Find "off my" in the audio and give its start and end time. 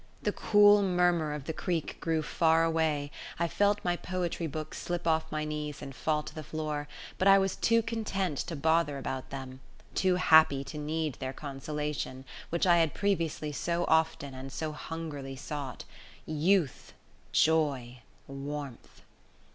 5.05-5.45